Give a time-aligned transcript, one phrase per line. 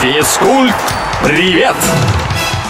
[0.00, 0.74] Физкульт,
[1.22, 1.76] привет!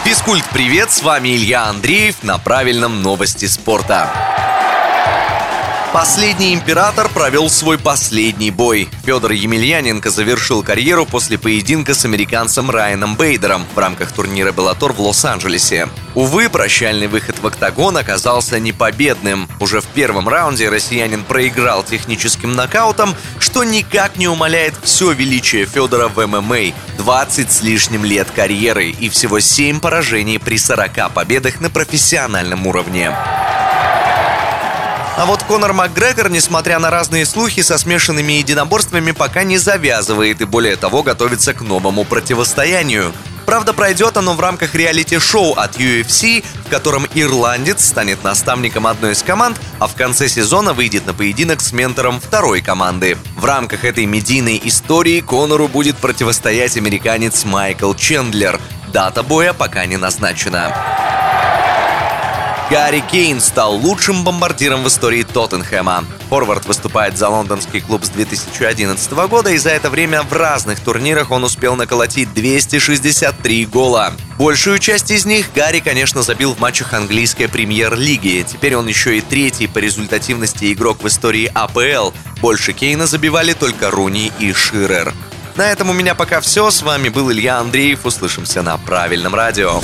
[0.02, 0.91] Физкульт, привет!
[0.91, 4.10] С вами Илья Андреев на правильном новости спорта.
[5.92, 8.89] Последний император провел свой последний бой.
[9.05, 15.00] Федор Емельяненко завершил карьеру после поединка с американцем Райаном Бейдером в рамках турнира Беллатор в
[15.00, 15.88] Лос-Анджелесе.
[16.14, 19.48] Увы, прощальный выход в октагон оказался непобедным.
[19.59, 26.06] Уже в первом раунде россиянин проиграл техническим нокаутом, что никак не умаляет все величие Федора
[26.06, 26.72] в ММА.
[26.98, 33.12] 20 с лишним лет карьеры и всего 7 поражений при 40 победах на профессиональном уровне.
[35.16, 40.45] А вот Конор Макгрегор, несмотря на разные слухи, со смешанными единоборствами пока не завязывает и
[40.45, 43.12] более того готовится к новому противостоянию.
[43.45, 49.24] Правда, пройдет оно в рамках реалити-шоу от UFC, в котором ирландец станет наставником одной из
[49.24, 53.19] команд, а в конце сезона выйдет на поединок с ментором второй команды.
[53.36, 58.61] В рамках этой медийной истории Конору будет противостоять американец Майкл Чендлер.
[58.92, 61.09] Дата боя пока не назначена.
[62.70, 66.04] Гарри Кейн стал лучшим бомбардиром в истории Тоттенхэма.
[66.28, 71.32] Форвард выступает за лондонский клуб с 2011 года, и за это время в разных турнирах
[71.32, 74.12] он успел наколотить 263 гола.
[74.38, 78.46] Большую часть из них Гарри, конечно, забил в матчах английской премьер-лиги.
[78.48, 82.12] Теперь он еще и третий по результативности игрок в истории АПЛ.
[82.41, 85.12] Больше Кейна забивали только Руни и Ширер.
[85.56, 86.70] На этом у меня пока все.
[86.70, 88.06] С вами был Илья Андреев.
[88.06, 89.80] Услышимся на правильном радио.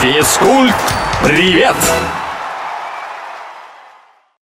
[0.00, 0.74] Физкульт,
[1.22, 1.76] привет!